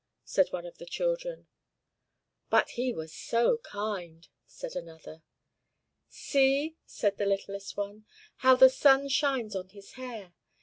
[0.25, 1.45] said one of the children.
[2.49, 5.21] "But he was so kind!" said another.
[6.09, 8.07] "See!" said the littlest one.
[8.37, 10.33] "How the sun shines on his hair!